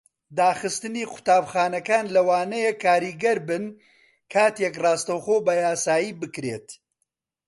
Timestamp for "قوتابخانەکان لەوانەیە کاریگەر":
1.13-3.37